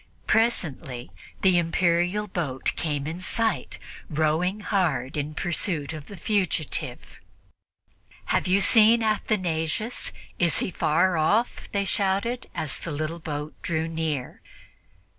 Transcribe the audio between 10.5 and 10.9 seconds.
he